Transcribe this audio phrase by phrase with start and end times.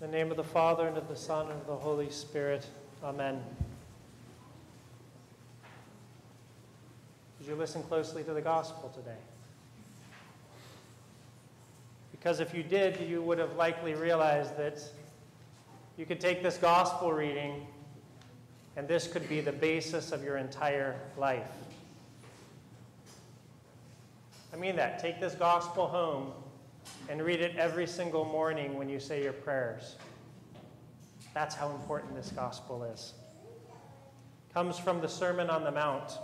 [0.00, 2.64] In the name of the Father, and of the Son, and of the Holy Spirit.
[3.02, 3.42] Amen.
[7.40, 9.18] Did you listen closely to the gospel today?
[12.12, 14.80] Because if you did, you would have likely realized that
[15.96, 17.66] you could take this gospel reading
[18.76, 21.50] and this could be the basis of your entire life.
[24.52, 25.00] I mean that.
[25.00, 26.32] Take this gospel home
[27.08, 29.96] and read it every single morning when you say your prayers.
[31.34, 33.14] That's how important this gospel is.
[33.68, 36.18] It comes from the Sermon on the Mount.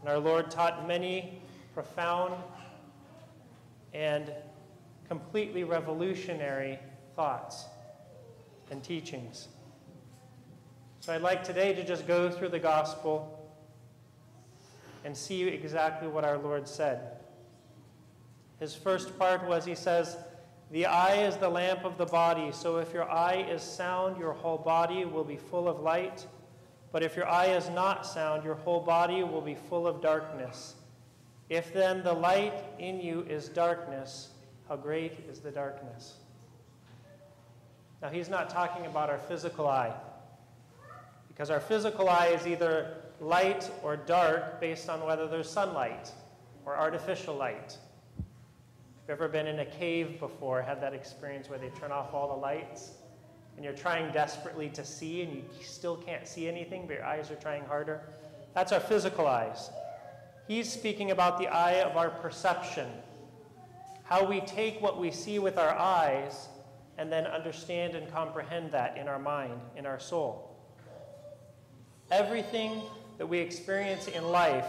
[0.00, 1.40] And our Lord taught many
[1.74, 2.34] profound
[3.92, 4.32] and
[5.08, 6.78] completely revolutionary
[7.16, 7.64] thoughts
[8.70, 9.48] and teachings.
[11.00, 13.52] So I'd like today to just go through the gospel
[15.04, 17.18] and see exactly what our Lord said.
[18.64, 20.16] His first part was He says,
[20.70, 24.32] The eye is the lamp of the body, so if your eye is sound, your
[24.32, 26.26] whole body will be full of light.
[26.90, 30.76] But if your eye is not sound, your whole body will be full of darkness.
[31.50, 34.30] If then the light in you is darkness,
[34.66, 36.14] how great is the darkness?
[38.00, 39.92] Now, he's not talking about our physical eye,
[41.28, 46.10] because our physical eye is either light or dark based on whether there's sunlight
[46.64, 47.76] or artificial light.
[49.06, 52.14] Have you ever been in a cave before, had that experience where they turn off
[52.14, 52.92] all the lights
[53.54, 57.30] and you're trying desperately to see and you still can't see anything, but your eyes
[57.30, 58.00] are trying harder?
[58.54, 59.68] That's our physical eyes.
[60.48, 62.88] He's speaking about the eye of our perception,
[64.04, 66.48] how we take what we see with our eyes
[66.96, 70.56] and then understand and comprehend that in our mind, in our soul.
[72.10, 72.80] Everything
[73.18, 74.66] that we experience in life,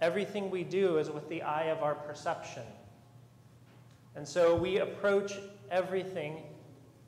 [0.00, 2.62] everything we do is with the eye of our perception.
[4.16, 5.34] And so we approach
[5.70, 6.42] everything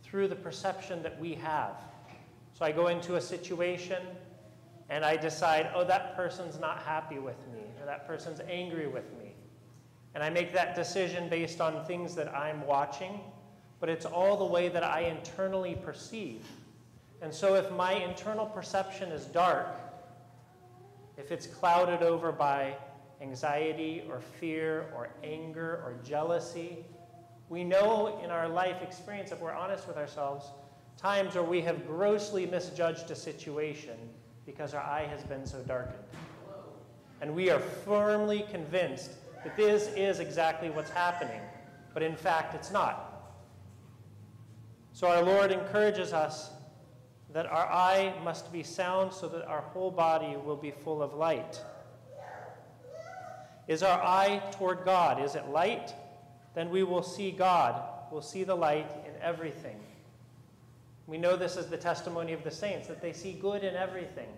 [0.03, 1.77] through the perception that we have.
[2.55, 4.03] So I go into a situation
[4.89, 9.05] and I decide, oh, that person's not happy with me, or that person's angry with
[9.19, 9.35] me.
[10.15, 13.21] And I make that decision based on things that I'm watching,
[13.81, 16.47] but it's all the way that I internally perceive.
[17.21, 19.67] And so if my internal perception is dark,
[21.19, 22.77] if it's clouded over by
[23.21, 26.85] anxiety or fear or anger or jealousy,
[27.49, 30.47] we know in our life experience, if we're honest with ourselves,
[30.97, 33.97] times where we have grossly misjudged a situation
[34.45, 36.03] because our eye has been so darkened.
[37.21, 39.13] And we are firmly convinced
[39.45, 41.41] that this is exactly what's happening,
[41.95, 43.35] but in fact, it's not.
[44.93, 46.51] So our Lord encourages us
[47.33, 51.15] that our eye must be sound so that our whole body will be full of
[51.15, 51.61] light.
[53.69, 55.23] Is our eye toward God?
[55.23, 55.93] Is it light?
[56.57, 59.77] Then we will see God, we'll see the light in everything.
[61.07, 64.29] We know this is the testimony of the saints, that they see good in everything.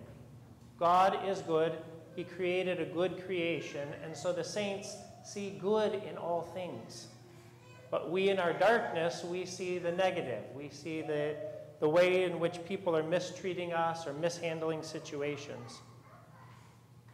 [0.77, 1.77] God is good,
[2.17, 7.07] He created a good creation, and so the saints see good in all things.
[7.89, 10.43] But we, in our darkness, we see the negative.
[10.53, 11.37] We see the,
[11.79, 15.79] the way in which people are mistreating us or mishandling situations.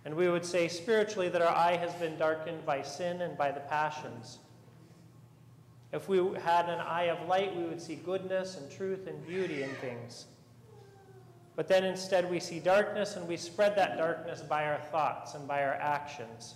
[0.04, 3.52] And we would say spiritually that our eye has been darkened by sin and by
[3.52, 4.40] the passions.
[5.96, 9.64] If we had an eye of light, we would see goodness and truth and beauty
[9.64, 10.26] in things.
[11.56, 15.48] But then instead, we see darkness, and we spread that darkness by our thoughts and
[15.48, 16.56] by our actions.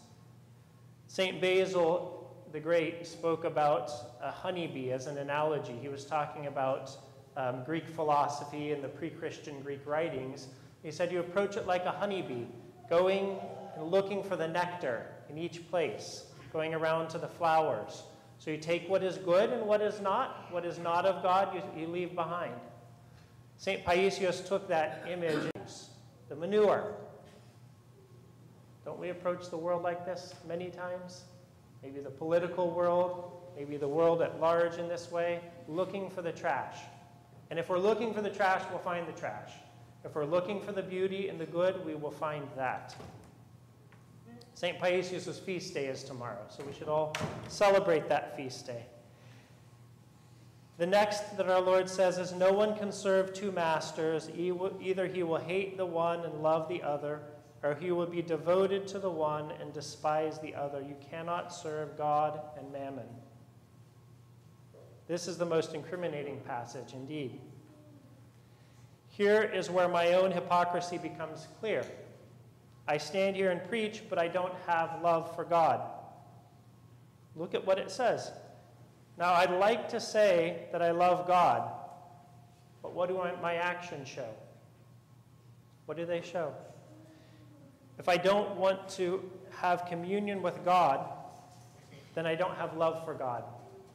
[1.07, 1.39] St.
[1.39, 3.91] Basil the Great spoke about
[4.21, 5.77] a honeybee as an analogy.
[5.81, 6.91] He was talking about
[7.37, 10.49] um, Greek philosophy and the pre Christian Greek writings.
[10.83, 12.43] He said, You approach it like a honeybee,
[12.89, 13.37] going
[13.77, 18.03] and looking for the nectar in each place, going around to the flowers.
[18.39, 20.47] So you take what is good and what is not.
[20.51, 22.55] What is not of God, you, you leave behind.
[23.57, 23.83] St.
[23.83, 25.51] Paisios took that image,
[26.29, 26.93] the manure.
[28.85, 31.25] Don't we approach the world like this many times?
[31.83, 36.31] Maybe the political world, maybe the world at large in this way, looking for the
[36.31, 36.77] trash.
[37.49, 39.51] And if we're looking for the trash, we'll find the trash.
[40.05, 42.95] If we're looking for the beauty and the good, we will find that.
[44.59, 44.77] St.
[44.77, 47.15] Paisius' feast day is tomorrow, so we should all
[47.47, 48.83] celebrate that feast day.
[50.77, 54.29] The next that our Lord says is No one can serve two masters.
[54.35, 57.21] Either he will hate the one and love the other,
[57.63, 60.81] or he will be devoted to the one and despise the other.
[60.81, 63.07] You cannot serve God and mammon.
[65.07, 67.39] This is the most incriminating passage, indeed.
[69.07, 71.85] Here is where my own hypocrisy becomes clear.
[72.89, 75.79] I stand here and preach, but I don't have love for God.
[77.35, 78.31] Look at what it says.
[79.15, 81.71] Now, I'd like to say that I love God,
[82.81, 84.27] but what do my actions show?
[85.85, 86.51] What do they show?
[87.99, 91.11] If I don't want to have communion with God,
[92.15, 93.43] then I don't have love for God.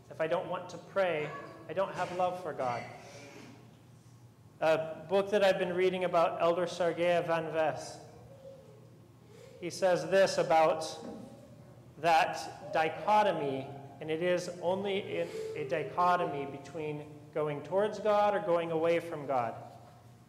[0.08, 1.28] If I don't want to pray,
[1.68, 2.80] I don't have love for God.
[4.60, 7.96] A book that I've been reading about Elder Sergei Vanves,
[9.64, 10.86] he says this about
[12.02, 13.66] that dichotomy,
[14.02, 15.26] and it is only
[15.56, 19.54] a dichotomy between going towards God or going away from God.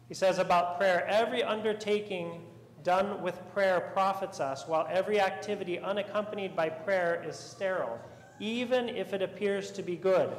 [0.08, 2.46] He says about prayer every undertaking
[2.82, 8.00] done with prayer profits us, while every activity unaccompanied by prayer is sterile,
[8.40, 10.30] even if it appears to be good.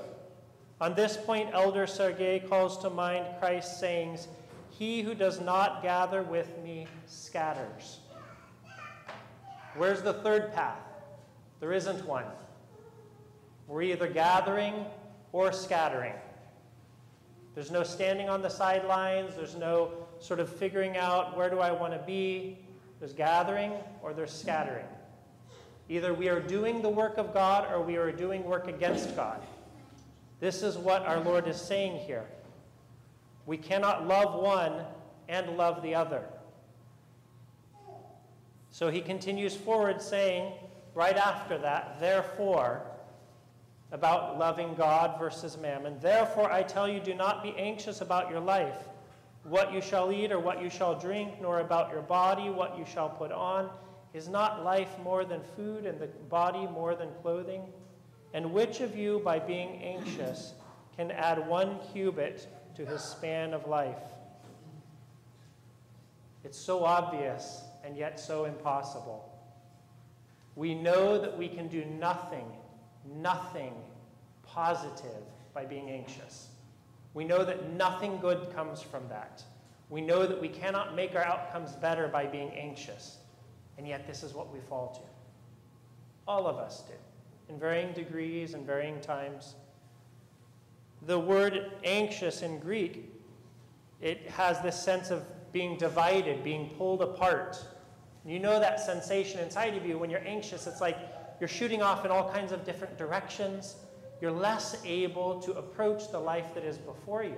[0.81, 4.27] On this point, Elder Sergei calls to mind Christ's sayings,
[4.71, 7.99] He who does not gather with me scatters.
[9.77, 10.81] Where's the third path?
[11.59, 12.25] There isn't one.
[13.67, 14.85] We're either gathering
[15.31, 16.13] or scattering.
[17.53, 21.71] There's no standing on the sidelines, there's no sort of figuring out where do I
[21.71, 22.59] want to be.
[22.99, 24.85] There's gathering or there's scattering.
[25.89, 29.41] Either we are doing the work of God or we are doing work against God.
[30.39, 32.25] This is what our Lord is saying here.
[33.45, 34.83] We cannot love one
[35.29, 36.23] and love the other.
[38.77, 40.53] So he continues forward saying,
[40.93, 42.83] right after that, therefore,
[43.91, 48.39] about loving God versus mammon, therefore I tell you, do not be anxious about your
[48.39, 48.77] life
[49.41, 52.85] what you shall eat or what you shall drink, nor about your body what you
[52.85, 53.67] shall put on.
[54.13, 57.63] Is not life more than food, and the body more than clothing?
[58.35, 60.53] And which of you, by being anxious,
[60.95, 64.03] can add one cubit to his span of life?
[66.43, 69.33] It's so obvious and yet so impossible.
[70.55, 72.45] We know that we can do nothing,
[73.15, 73.73] nothing
[74.43, 75.23] positive
[75.53, 76.49] by being anxious.
[77.13, 79.41] We know that nothing good comes from that.
[79.89, 83.19] We know that we cannot make our outcomes better by being anxious.
[83.77, 85.01] And yet, this is what we fall to.
[86.27, 89.55] All of us do, in varying degrees and varying times.
[91.03, 93.09] The word anxious in Greek,
[94.01, 95.23] it has this sense of
[95.53, 97.63] being divided, being pulled apart.
[98.27, 100.67] You know that sensation inside of you when you're anxious.
[100.67, 100.97] It's like
[101.39, 103.77] you're shooting off in all kinds of different directions
[104.21, 107.37] you're less able to approach the life that is before you.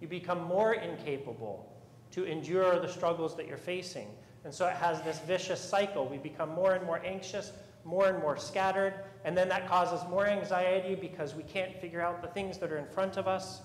[0.00, 1.72] You become more incapable
[2.12, 4.08] to endure the struggles that you're facing.
[4.44, 6.06] And so it has this vicious cycle.
[6.06, 7.52] We become more and more anxious,
[7.84, 8.94] more and more scattered,
[9.24, 12.78] and then that causes more anxiety because we can't figure out the things that are
[12.78, 13.60] in front of us.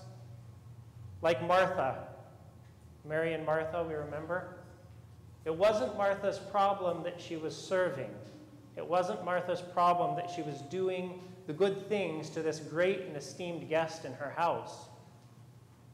[1.22, 2.08] Like Martha,
[3.08, 4.56] Mary and Martha, we remember.
[5.44, 8.10] It wasn't Martha's problem that she was serving.
[8.76, 13.16] It wasn't Martha's problem that she was doing the good things to this great and
[13.16, 14.86] esteemed guest in her house.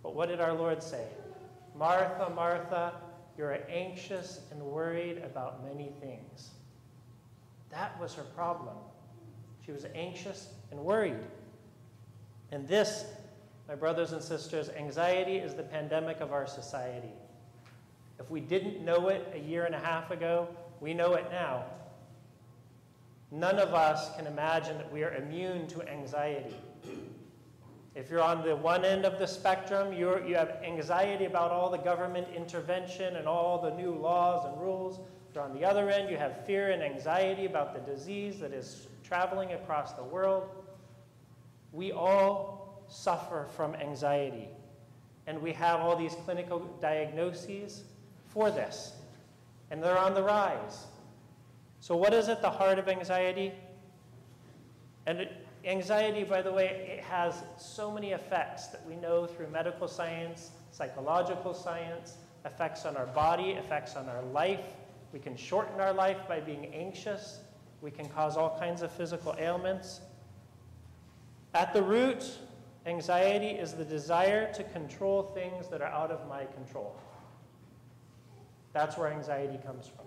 [0.03, 1.07] But what did our Lord say?
[1.77, 2.95] Martha, Martha,
[3.37, 6.51] you're anxious and worried about many things.
[7.71, 8.77] That was her problem.
[9.65, 11.19] She was anxious and worried.
[12.53, 13.05] And this,
[13.69, 17.13] my brothers and sisters, anxiety is the pandemic of our society.
[18.21, 20.47] If we didn't know it a year and a half ago,
[20.81, 21.65] we know it now.
[23.31, 26.55] None of us can imagine that we are immune to anxiety.
[27.95, 31.79] If you're on the one end of the spectrum, you have anxiety about all the
[31.79, 35.01] government intervention and all the new laws and rules.
[35.29, 38.53] If you're on the other end, you have fear and anxiety about the disease that
[38.53, 40.49] is traveling across the world.
[41.73, 44.49] We all suffer from anxiety.
[45.27, 47.85] And we have all these clinical diagnoses
[48.31, 48.93] for this.
[49.71, 50.87] And they're on the rise.
[51.81, 53.53] So, what is at the heart of anxiety?
[55.07, 55.29] And
[55.65, 60.51] anxiety, by the way, it has so many effects that we know through medical science,
[60.73, 64.65] psychological science, effects on our body, effects on our life.
[65.13, 67.41] We can shorten our life by being anxious.
[67.81, 70.01] We can cause all kinds of physical ailments.
[71.55, 72.25] At the root,
[72.87, 76.95] anxiety is the desire to control things that are out of my control.
[78.73, 80.07] That's where anxiety comes from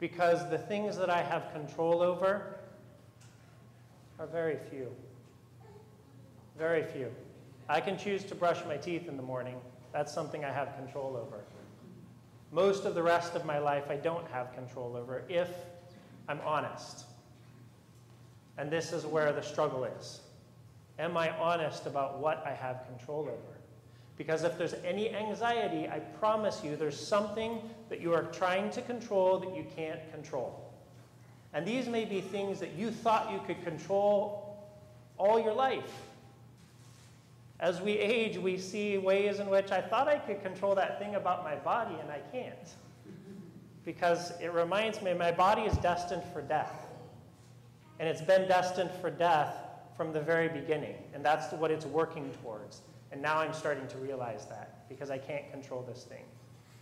[0.00, 2.56] because the things that I have control over
[4.18, 4.88] are very few.
[6.58, 7.12] Very few.
[7.68, 9.56] I can choose to brush my teeth in the morning.
[9.92, 11.44] That's something I have control over.
[12.50, 15.50] Most of the rest of my life, I don't have control over if
[16.28, 17.04] I'm honest.
[18.58, 20.20] And this is where the struggle is.
[20.98, 23.59] Am I honest about what I have control over?
[24.20, 27.58] Because if there's any anxiety, I promise you there's something
[27.88, 30.74] that you are trying to control that you can't control.
[31.54, 34.62] And these may be things that you thought you could control
[35.16, 36.02] all your life.
[37.60, 41.14] As we age, we see ways in which I thought I could control that thing
[41.14, 42.74] about my body and I can't.
[43.86, 46.88] Because it reminds me my body is destined for death.
[47.98, 49.54] And it's been destined for death
[49.96, 50.96] from the very beginning.
[51.14, 52.82] And that's what it's working towards.
[53.12, 56.24] And now I'm starting to realize that because I can't control this thing.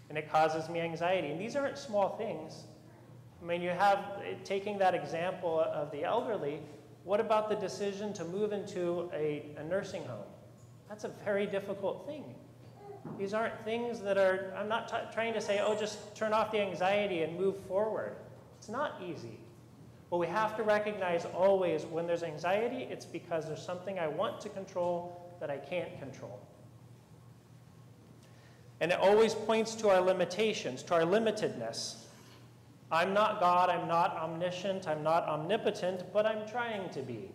[0.09, 1.29] And it causes me anxiety.
[1.29, 2.65] And these aren't small things.
[3.43, 4.05] I mean, you have,
[4.45, 6.61] taking that example of the elderly,
[7.05, 10.27] what about the decision to move into a, a nursing home?
[10.89, 12.25] That's a very difficult thing.
[13.19, 16.61] These aren't things that are, I'm not trying to say, oh, just turn off the
[16.61, 18.17] anxiety and move forward.
[18.59, 19.39] It's not easy.
[20.11, 24.41] But we have to recognize always when there's anxiety, it's because there's something I want
[24.41, 26.40] to control that I can't control.
[28.80, 31.97] And it always points to our limitations, to our limitedness.
[32.90, 37.30] I'm not God, I'm not omniscient, I'm not omnipotent, but I'm trying to be.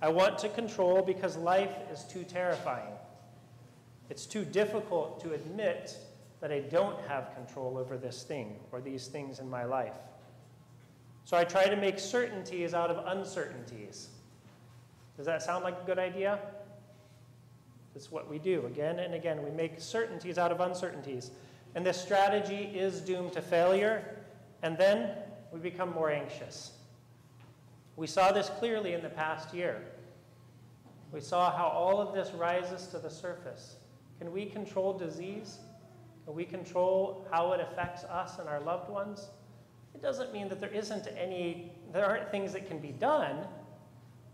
[0.00, 2.92] I want to control because life is too terrifying.
[4.10, 5.96] It's too difficult to admit
[6.40, 9.94] that I don't have control over this thing or these things in my life.
[11.24, 14.08] So I try to make certainties out of uncertainties.
[15.16, 16.40] Does that sound like a good idea?
[17.94, 19.42] That's what we do again and again.
[19.42, 21.30] We make certainties out of uncertainties.
[21.74, 24.16] And this strategy is doomed to failure,
[24.62, 25.10] and then
[25.52, 26.72] we become more anxious.
[27.96, 29.82] We saw this clearly in the past year.
[31.12, 33.76] We saw how all of this rises to the surface.
[34.18, 35.58] Can we control disease?
[36.24, 39.28] Can we control how it affects us and our loved ones?
[39.94, 43.46] It doesn't mean that there isn't any, there aren't things that can be done,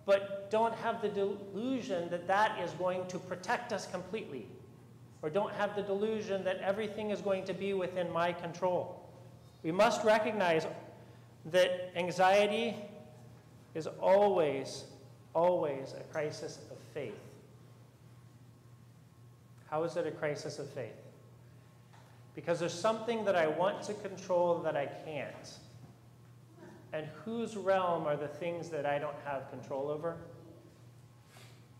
[0.08, 4.46] but don't have the delusion that that is going to protect us completely.
[5.20, 9.06] Or don't have the delusion that everything is going to be within my control.
[9.62, 10.66] We must recognize
[11.52, 12.74] that anxiety
[13.74, 14.84] is always
[15.34, 17.20] always a crisis of faith.
[19.70, 20.96] How is it a crisis of faith?
[22.34, 25.58] Because there's something that I want to control that I can't.
[26.92, 30.16] And whose realm are the things that I don't have control over?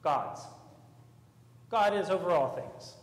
[0.03, 0.43] God's.
[1.71, 2.95] God is over all things.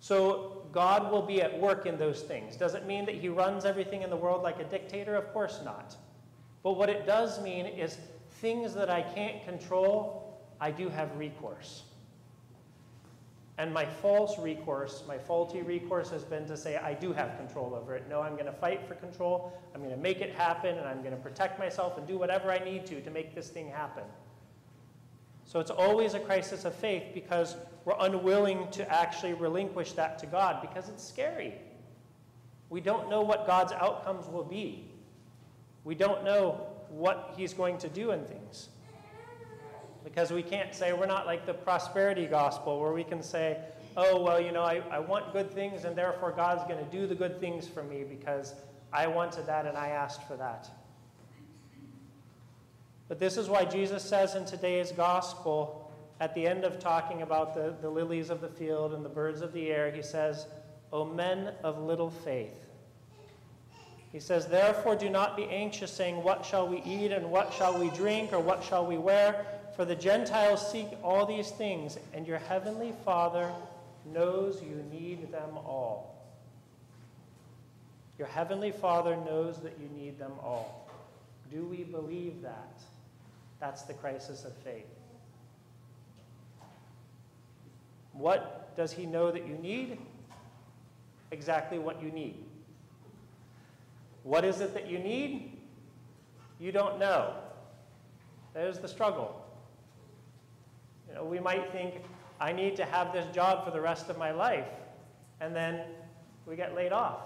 [0.00, 2.56] So God will be at work in those things.
[2.56, 5.14] Does it mean that he runs everything in the world like a dictator?
[5.14, 5.96] Of course not.
[6.62, 7.98] But what it does mean is
[8.40, 11.84] things that I can't control, I do have recourse.
[13.58, 17.74] And my false recourse, my faulty recourse has been to say, I do have control
[17.74, 18.06] over it.
[18.08, 19.58] No, I'm going to fight for control.
[19.74, 22.50] I'm going to make it happen, and I'm going to protect myself and do whatever
[22.50, 24.04] I need to to make this thing happen.
[25.44, 30.26] So it's always a crisis of faith because we're unwilling to actually relinquish that to
[30.26, 31.54] God because it's scary.
[32.68, 34.90] We don't know what God's outcomes will be.
[35.84, 38.68] We don't know what he's going to do in things.
[40.06, 43.58] Because we can't say, we're not like the prosperity gospel where we can say,
[43.96, 47.08] oh, well, you know, I, I want good things and therefore God's going to do
[47.08, 48.54] the good things for me because
[48.92, 50.70] I wanted that and I asked for that.
[53.08, 57.52] But this is why Jesus says in today's gospel, at the end of talking about
[57.52, 60.46] the, the lilies of the field and the birds of the air, he says,
[60.92, 62.64] O men of little faith.
[64.12, 67.76] He says, Therefore, do not be anxious, saying, What shall we eat, and what shall
[67.76, 69.44] we drink, or what shall we wear?
[69.76, 73.52] For the Gentiles seek all these things, and your heavenly Father
[74.06, 76.16] knows you need them all.
[78.18, 80.88] Your heavenly Father knows that you need them all.
[81.52, 82.80] Do we believe that?
[83.60, 84.86] That's the crisis of faith.
[88.14, 89.98] What does he know that you need?
[91.32, 92.42] Exactly what you need.
[94.22, 95.52] What is it that you need?
[96.58, 97.34] You don't know.
[98.54, 99.45] There's the struggle.
[101.08, 101.94] You know, we might think,
[102.40, 104.68] I need to have this job for the rest of my life,
[105.40, 105.82] and then
[106.46, 107.20] we get laid off.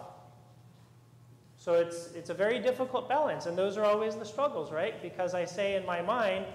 [1.57, 5.01] So it's, it's a very difficult balance, and those are always the struggles, right?
[5.03, 6.47] Because I say in my mind,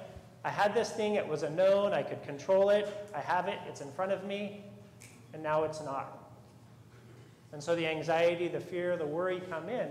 [0.44, 3.60] I had this thing, it was a known, I could control it, I have it,
[3.68, 4.64] it's in front of me,
[5.34, 6.26] and now it's not.
[7.52, 9.90] And so the anxiety, the fear, the worry come in.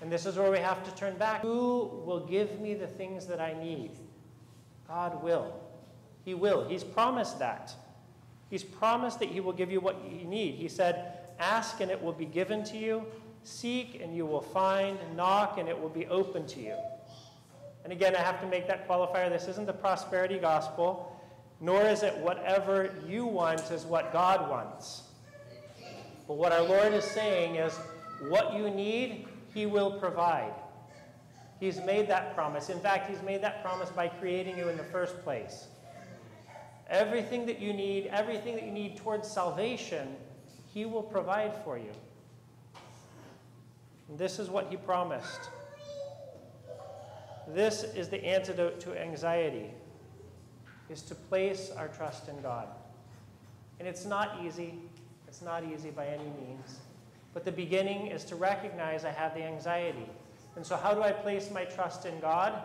[0.00, 1.42] And this is where we have to turn back.
[1.42, 3.92] Who will give me the things that I need?
[4.86, 5.52] God will.
[6.24, 6.68] He will.
[6.68, 7.74] He's promised that.
[8.50, 10.54] He's promised that He will give you what you need.
[10.54, 13.04] He said, Ask and it will be given to you.
[13.44, 14.98] Seek and you will find.
[15.16, 16.76] Knock and it will be open to you.
[17.84, 19.30] And again, I have to make that qualifier.
[19.30, 21.16] This isn't the prosperity gospel,
[21.60, 25.04] nor is it whatever you want is what God wants.
[26.26, 27.74] But what our Lord is saying is,
[28.28, 30.52] what you need, he will provide.
[31.60, 32.68] He's made that promise.
[32.68, 35.66] In fact, He's made that promise by creating you in the first place.
[36.88, 40.16] Everything that you need, everything that you need towards salvation,
[40.72, 41.92] He will provide for you.
[44.08, 45.50] And this is what He promised.
[47.46, 49.70] This is the antidote to anxiety,
[50.90, 52.68] is to place our trust in God.
[53.78, 54.74] And it's not easy.
[55.26, 56.78] It's not easy by any means.
[57.34, 60.08] But the beginning is to recognize I have the anxiety.
[60.56, 62.60] And so, how do I place my trust in God?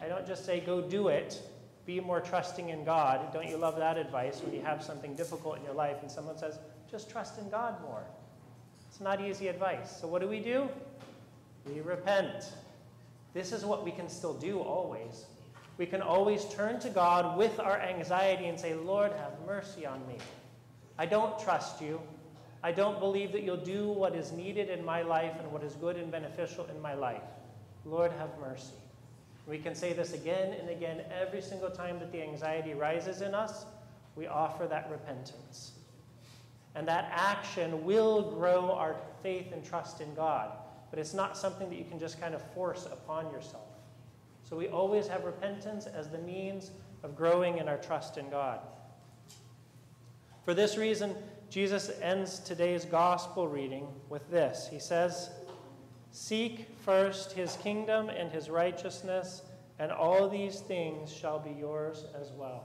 [0.00, 1.42] I don't just say, go do it.
[1.88, 3.32] Be more trusting in God.
[3.32, 6.36] Don't you love that advice when you have something difficult in your life and someone
[6.36, 6.58] says,
[6.90, 8.02] just trust in God more?
[8.90, 9.98] It's not easy advice.
[9.98, 10.68] So, what do we do?
[11.64, 12.52] We repent.
[13.32, 15.24] This is what we can still do always.
[15.78, 20.06] We can always turn to God with our anxiety and say, Lord, have mercy on
[20.06, 20.18] me.
[20.98, 22.02] I don't trust you.
[22.62, 25.72] I don't believe that you'll do what is needed in my life and what is
[25.76, 27.22] good and beneficial in my life.
[27.86, 28.74] Lord, have mercy.
[29.48, 33.34] We can say this again and again every single time that the anxiety rises in
[33.34, 33.64] us.
[34.14, 35.72] We offer that repentance.
[36.74, 40.52] And that action will grow our faith and trust in God.
[40.90, 43.68] But it's not something that you can just kind of force upon yourself.
[44.44, 46.70] So we always have repentance as the means
[47.02, 48.60] of growing in our trust in God.
[50.44, 51.14] For this reason,
[51.50, 55.30] Jesus ends today's gospel reading with this He says,
[56.18, 59.42] Seek first his kingdom and his righteousness,
[59.78, 62.64] and all these things shall be yours as well.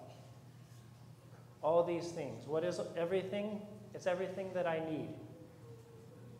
[1.62, 2.48] All these things.
[2.48, 3.62] What is everything?
[3.94, 5.10] It's everything that I need.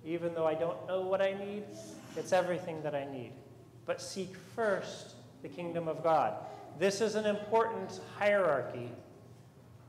[0.04, 1.66] Even though I don't know what I need,
[2.18, 3.34] it's everything that I need.
[3.86, 6.34] But seek first the kingdom of God.
[6.80, 8.90] This is an important hierarchy.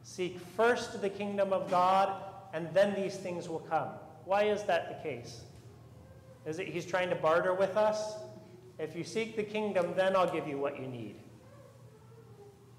[0.02, 3.89] Seek first the kingdom of God, and then these things will come.
[4.26, 5.41] Why is that the case?
[6.47, 8.17] Is it he's trying to barter with us?
[8.78, 11.17] If you seek the kingdom, then I'll give you what you need.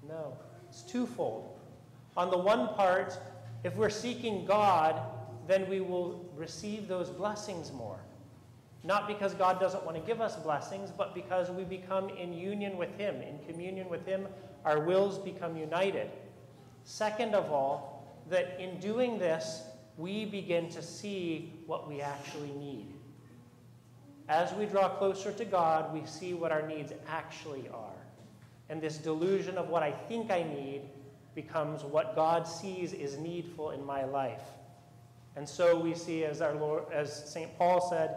[0.08, 0.36] No,
[0.68, 1.58] it's twofold.
[2.16, 3.18] On the one part,
[3.64, 5.00] if we're seeking God,
[5.46, 7.98] then we will receive those blessings more.
[8.84, 12.76] Not because God doesn't want to give us blessings, but because we become in union
[12.76, 13.16] with Him.
[13.16, 14.28] In communion with Him,
[14.64, 16.10] our wills become united.
[16.84, 19.62] Second of all, that in doing this,
[19.96, 22.92] we begin to see what we actually need.
[24.28, 27.92] As we draw closer to God, we see what our needs actually are.
[28.68, 30.82] And this delusion of what I think I need
[31.34, 34.42] becomes what God sees is needful in my life.
[35.36, 37.56] And so we see, as our Lord, as St.
[37.58, 38.16] Paul said,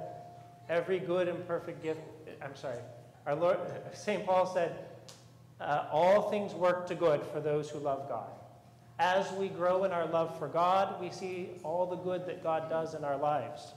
[0.70, 2.00] every good and perfect gift.
[2.42, 2.80] I'm sorry,
[3.26, 3.60] our Lord,
[3.94, 4.26] St.
[4.26, 4.80] Paul said,
[5.60, 8.30] uh, all things work to good for those who love God.
[8.98, 12.70] As we grow in our love for God, we see all the good that God
[12.70, 13.74] does in our lives.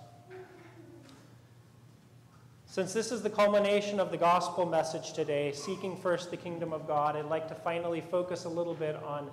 [2.72, 6.86] Since this is the culmination of the gospel message today, seeking first the kingdom of
[6.86, 9.30] God, I'd like to finally focus a little bit on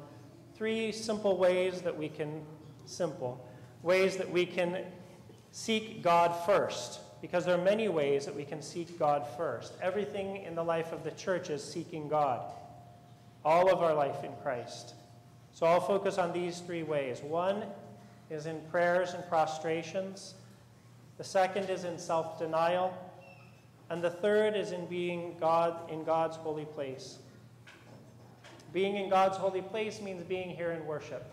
[0.55, 2.41] three simple ways that we can,
[2.85, 3.49] simple,
[3.81, 4.83] ways that we can
[5.53, 6.99] seek God first.
[7.21, 9.71] Because there are many ways that we can seek God first.
[9.81, 12.41] Everything in the life of the church is seeking God,
[13.45, 14.95] all of our life in Christ.
[15.53, 17.21] So I'll focus on these three ways.
[17.21, 17.63] One
[18.29, 20.33] is in prayers and prostrations,
[21.17, 22.93] the second is in self denial,
[23.89, 27.19] and the third is in being God in God's holy place.
[28.71, 31.25] Being in God's holy place means being here in worship.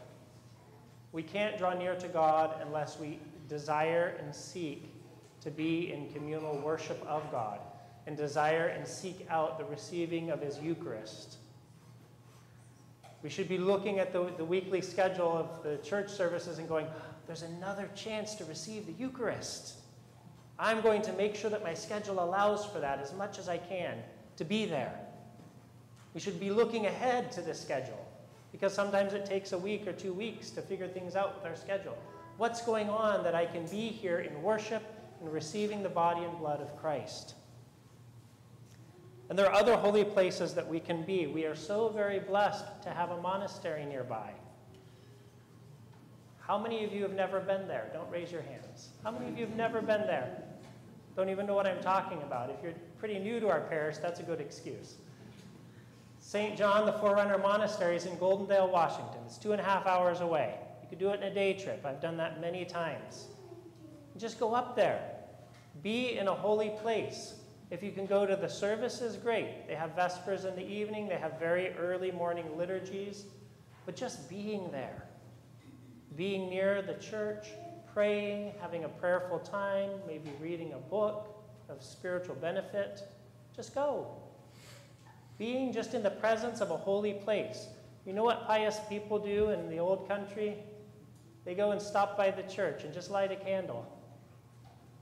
[1.12, 4.88] We can't draw near to God unless we desire and seek
[5.42, 7.60] to be in communal worship of God
[8.06, 11.36] and desire and seek out the receiving of His Eucharist.
[13.22, 16.86] We should be looking at the, the weekly schedule of the church services and going,
[17.26, 19.74] there's another chance to receive the Eucharist.
[20.58, 23.58] I'm going to make sure that my schedule allows for that as much as I
[23.58, 23.98] can
[24.36, 24.98] to be there.
[26.14, 28.06] We should be looking ahead to this schedule
[28.52, 31.56] because sometimes it takes a week or two weeks to figure things out with our
[31.56, 31.96] schedule.
[32.38, 34.82] What's going on that I can be here in worship
[35.20, 37.34] and receiving the body and blood of Christ?
[39.28, 41.26] And there are other holy places that we can be.
[41.26, 44.30] We are so very blessed to have a monastery nearby.
[46.40, 47.90] How many of you have never been there?
[47.92, 48.90] Don't raise your hands.
[49.02, 50.44] How many of you have never been there?
[51.16, 52.50] Don't even know what I'm talking about.
[52.50, 54.96] If you're pretty new to our parish, that's a good excuse.
[56.20, 56.58] St.
[56.58, 59.20] John the Forerunner Monastery is in Goldendale, Washington.
[59.24, 60.56] It's two and a half hours away.
[60.82, 61.86] You could do it in a day trip.
[61.86, 63.28] I've done that many times.
[64.18, 65.00] Just go up there.
[65.82, 67.36] Be in a holy place.
[67.70, 69.66] If you can go to the services, great.
[69.66, 73.24] They have Vespers in the evening, they have very early morning liturgies.
[73.86, 75.04] But just being there,
[76.16, 77.46] being near the church,
[77.96, 81.34] praying, having a prayerful time, maybe reading a book
[81.70, 83.00] of spiritual benefit,
[83.54, 84.06] just go.
[85.38, 87.68] Being just in the presence of a holy place.
[88.04, 90.58] You know what pious people do in the old country?
[91.46, 93.90] They go and stop by the church and just light a candle.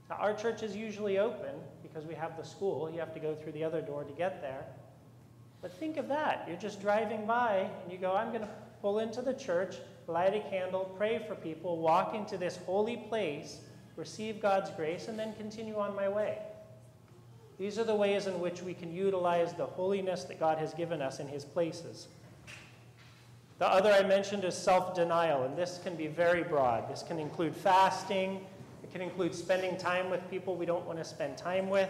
[0.09, 2.89] Now, our church is usually open because we have the school.
[2.89, 4.63] You have to go through the other door to get there.
[5.61, 6.45] But think of that.
[6.47, 9.75] You're just driving by and you go, I'm going to pull into the church,
[10.07, 13.59] light a candle, pray for people, walk into this holy place,
[13.95, 16.39] receive God's grace, and then continue on my way.
[17.57, 21.01] These are the ways in which we can utilize the holiness that God has given
[21.01, 22.07] us in His places.
[23.57, 26.89] The other I mentioned is self denial, and this can be very broad.
[26.89, 28.45] This can include fasting,
[28.83, 31.89] it can include spending time with people we don't want to spend time with,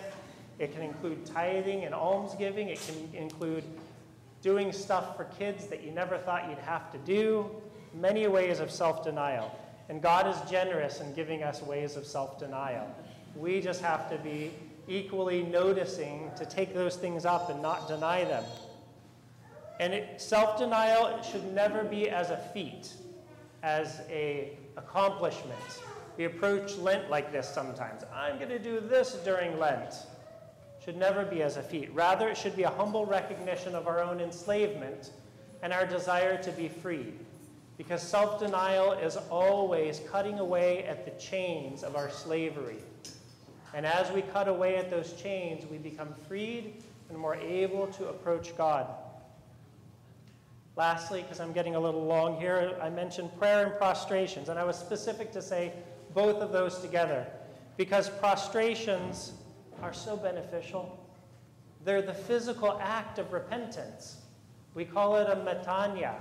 [0.60, 3.64] it can include tithing and almsgiving, it can include
[4.44, 7.50] doing stuff for kids that you never thought you'd have to do,
[7.96, 9.58] many ways of self denial.
[9.90, 12.88] And God is generous in giving us ways of self denial.
[13.36, 14.52] We just have to be
[14.88, 18.44] equally noticing to take those things up and not deny them.
[19.80, 22.94] And self denial should never be as a feat,
[23.64, 25.60] as a accomplishment.
[26.18, 28.04] We approach Lent like this sometimes.
[28.14, 29.94] I'm going to do this during Lent.
[30.84, 31.92] Should never be as a feat.
[31.94, 35.12] Rather, it should be a humble recognition of our own enslavement
[35.62, 37.14] and our desire to be free.
[37.78, 42.80] Because self denial is always cutting away at the chains of our slavery.
[43.74, 48.08] And as we cut away at those chains, we become freed and more able to
[48.08, 48.88] approach God.
[50.78, 54.64] Lastly, because I'm getting a little long here, I mentioned prayer and prostrations, and I
[54.64, 55.74] was specific to say
[56.14, 57.28] both of those together
[57.78, 59.34] because prostrations
[59.82, 61.06] are so beneficial.
[61.84, 64.18] They're the physical act of repentance.
[64.74, 66.16] We call it a metanoia,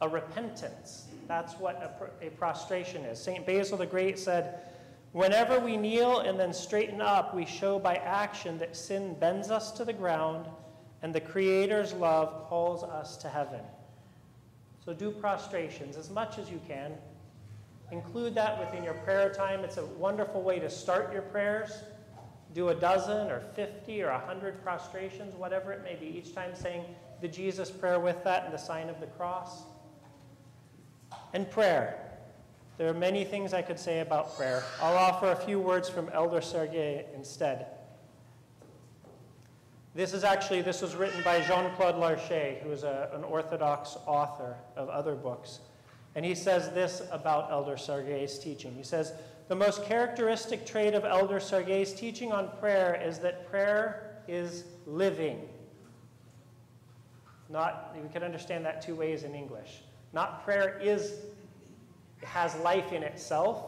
[0.00, 1.06] a repentance.
[1.26, 3.20] That's what a, a prostration is.
[3.20, 3.44] St.
[3.44, 4.60] Basil the Great said,
[5.12, 9.72] Whenever we kneel and then straighten up, we show by action that sin bends us
[9.72, 10.46] to the ground
[11.02, 13.60] and the Creator's love calls us to heaven.
[14.84, 16.92] So do prostrations as much as you can.
[17.90, 19.60] Include that within your prayer time.
[19.60, 21.82] It's a wonderful way to start your prayers.
[22.54, 26.84] Do a dozen or 50 or 100 prostrations, whatever it may be, each time saying
[27.20, 29.62] the Jesus prayer with that and the sign of the cross.
[31.32, 32.04] And prayer.
[32.78, 34.62] There are many things I could say about prayer.
[34.80, 37.66] I'll offer a few words from Elder Sergei instead.
[39.94, 44.56] This is actually, this was written by Jean-Claude Larchet, who is a, an Orthodox author
[44.76, 45.58] of other books.
[46.14, 48.74] And he says this about Elder Sergei's teaching.
[48.74, 49.12] He says,
[49.48, 55.48] the most characteristic trait of Elder Sergei's teaching on prayer is that prayer is living.
[57.48, 59.80] Not, we can understand that two ways in English.
[60.12, 61.14] Not prayer is,
[62.22, 63.64] has life in itself,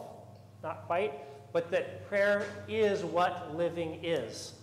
[0.63, 1.13] not quite,
[1.53, 4.53] but that prayer is what living is.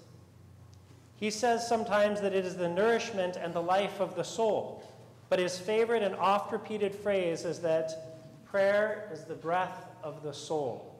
[1.16, 4.82] He says sometimes that it is the nourishment and the life of the soul,
[5.28, 10.32] but his favorite and oft repeated phrase is that prayer is the breath of the
[10.32, 10.94] soul.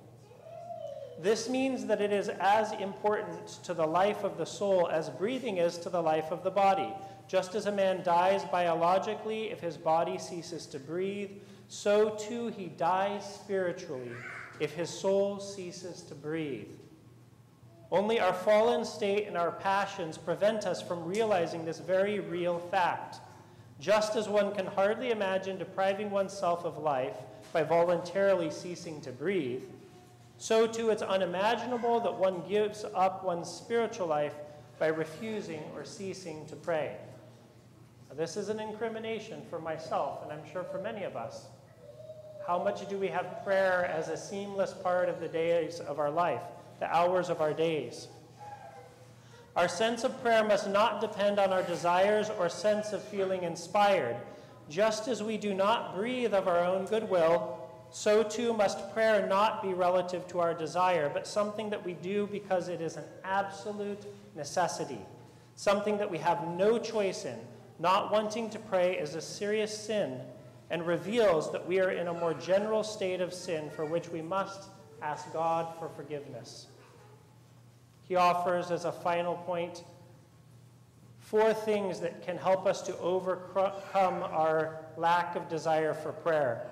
[1.21, 5.57] This means that it is as important to the life of the soul as breathing
[5.57, 6.93] is to the life of the body.
[7.29, 11.31] Just as a man dies biologically if his body ceases to breathe,
[11.69, 14.13] so too he dies spiritually
[14.61, 16.69] if his soul ceases to breathe.
[17.93, 23.21] Only our fallen state and our passions prevent us from realizing this very real fact.
[23.79, 27.17] Just as one can hardly imagine depriving oneself of life
[27.53, 29.63] by voluntarily ceasing to breathe,
[30.39, 34.35] so too it's unimaginable that one gives up one's spiritual life
[34.79, 36.97] by refusing or ceasing to pray.
[38.15, 41.47] This is an incrimination for myself, and I'm sure for many of us.
[42.47, 46.11] How much do we have prayer as a seamless part of the days of our
[46.11, 46.43] life?
[46.81, 48.09] the hours of our days.
[49.57, 54.17] Our sense of prayer must not depend on our desires or sense of feeling inspired.
[54.69, 57.59] Just as we do not breathe of our own goodwill,
[57.91, 62.29] so too must prayer not be relative to our desire, but something that we do
[62.31, 64.05] because it is an absolute
[64.37, 65.01] necessity,
[65.57, 67.39] something that we have no choice in.
[67.79, 70.21] Not wanting to pray is a serious sin
[70.71, 74.21] and reveals that we are in a more general state of sin for which we
[74.21, 74.69] must
[75.01, 76.67] ask God for forgiveness.
[78.03, 79.85] He offers, as a final point,
[81.21, 86.67] four things that can help us to overcome our lack of desire for prayer.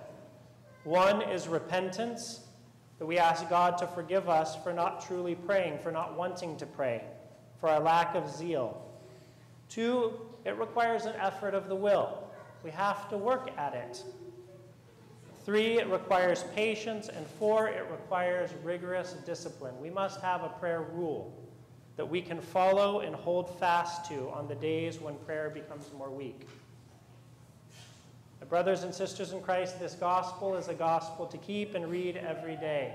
[0.84, 2.40] One is repentance,
[2.98, 6.66] that we ask God to forgive us for not truly praying, for not wanting to
[6.66, 7.02] pray,
[7.60, 8.82] for our lack of zeal.
[9.68, 10.14] Two,
[10.46, 12.22] it requires an effort of the will.
[12.62, 14.02] We have to work at it.
[15.44, 17.08] Three, it requires patience.
[17.08, 19.74] And four, it requires rigorous discipline.
[19.80, 21.32] We must have a prayer rule.
[21.96, 26.10] that we can follow and hold fast to on the days when prayer becomes more
[26.10, 26.46] weak.
[28.48, 32.54] Brothers and sisters in Christ, this gospel is a gospel to keep and read every
[32.54, 32.92] day.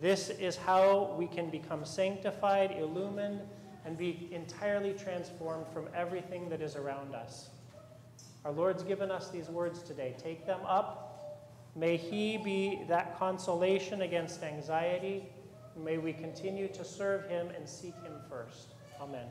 [0.00, 3.40] This is how we can become sanctified, illumined,
[3.84, 7.50] and be entirely transformed from everything that is around us.
[8.44, 10.14] Our Lord's given us these words today.
[10.22, 11.06] Take them up.
[11.76, 15.24] May He be that consolation against anxiety.
[15.76, 18.74] May we continue to serve Him and seek Him first.
[19.00, 19.26] Amen.